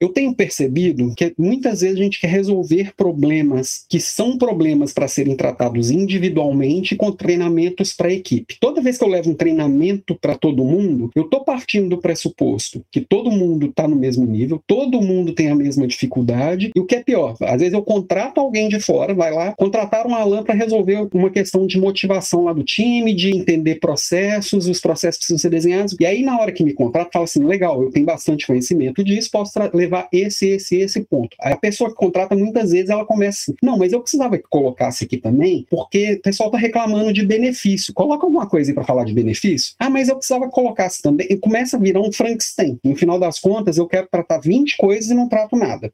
[0.00, 5.06] Eu tenho percebido que muitas vezes a gente quer resolver problemas que são problemas para
[5.06, 8.56] serem tratados individualmente com treinamentos para a equipe.
[8.58, 12.82] Toda vez que eu levo um treinamento para todo mundo, eu estou partindo do pressuposto
[12.90, 16.86] que todo mundo está no mesmo nível, todo mundo tem a mesma dificuldade, e o
[16.86, 20.42] que é pior, às vezes eu contrato alguém de fora, vai lá, contratar um Alan
[20.42, 25.38] para resolver uma questão de motivação lá do time, de entender processos, os processos precisam
[25.38, 28.46] ser desenhados, e aí na hora que me contrata, fala assim, legal, eu tenho bastante
[28.46, 31.36] conhecimento disso, posso levar esse, esse, esse ponto.
[31.40, 34.44] Aí a pessoa que contrata, muitas vezes, ela começa assim, não, mas eu precisava que
[34.48, 37.94] colocasse aqui também, porque o pessoal está reclamando de benefício.
[37.94, 39.74] Coloca alguma coisa aí para falar de benefício?
[39.78, 41.26] Ah, mas eu precisava que colocasse também.
[41.30, 42.78] E começa a virar um Frankenstein.
[42.84, 45.90] No final das contas, eu quero tratar 20 coisas e não trato nada.